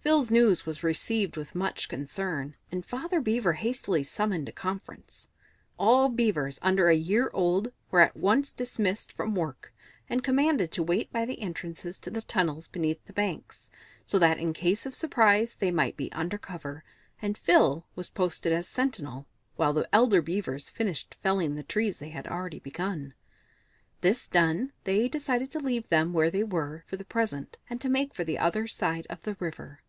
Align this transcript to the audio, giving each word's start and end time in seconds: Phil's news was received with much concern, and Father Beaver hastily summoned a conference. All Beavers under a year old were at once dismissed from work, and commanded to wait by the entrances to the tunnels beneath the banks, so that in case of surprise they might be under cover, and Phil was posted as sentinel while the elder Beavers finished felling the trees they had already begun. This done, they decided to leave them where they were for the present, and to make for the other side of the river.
Phil's 0.00 0.30
news 0.30 0.64
was 0.64 0.82
received 0.82 1.36
with 1.36 1.54
much 1.54 1.86
concern, 1.86 2.56
and 2.72 2.86
Father 2.86 3.20
Beaver 3.20 3.52
hastily 3.54 4.02
summoned 4.02 4.48
a 4.48 4.52
conference. 4.52 5.28
All 5.78 6.08
Beavers 6.08 6.58
under 6.62 6.88
a 6.88 6.94
year 6.94 7.30
old 7.34 7.72
were 7.90 8.00
at 8.00 8.16
once 8.16 8.50
dismissed 8.50 9.12
from 9.12 9.34
work, 9.34 9.74
and 10.08 10.24
commanded 10.24 10.72
to 10.72 10.82
wait 10.82 11.12
by 11.12 11.26
the 11.26 11.38
entrances 11.42 11.98
to 11.98 12.10
the 12.10 12.22
tunnels 12.22 12.68
beneath 12.68 13.04
the 13.04 13.12
banks, 13.12 13.68
so 14.06 14.18
that 14.18 14.38
in 14.38 14.54
case 14.54 14.86
of 14.86 14.94
surprise 14.94 15.56
they 15.56 15.70
might 15.70 15.94
be 15.94 16.10
under 16.12 16.38
cover, 16.38 16.84
and 17.20 17.36
Phil 17.36 17.84
was 17.94 18.08
posted 18.08 18.50
as 18.50 18.66
sentinel 18.66 19.26
while 19.56 19.74
the 19.74 19.88
elder 19.94 20.22
Beavers 20.22 20.70
finished 20.70 21.16
felling 21.20 21.54
the 21.54 21.62
trees 21.62 21.98
they 21.98 22.08
had 22.10 22.26
already 22.26 22.60
begun. 22.60 23.12
This 24.00 24.26
done, 24.26 24.72
they 24.84 25.06
decided 25.06 25.50
to 25.50 25.60
leave 25.60 25.86
them 25.90 26.14
where 26.14 26.30
they 26.30 26.44
were 26.44 26.82
for 26.86 26.96
the 26.96 27.04
present, 27.04 27.58
and 27.68 27.78
to 27.82 27.90
make 27.90 28.14
for 28.14 28.24
the 28.24 28.38
other 28.38 28.66
side 28.66 29.06
of 29.10 29.20
the 29.24 29.36
river. 29.38 29.80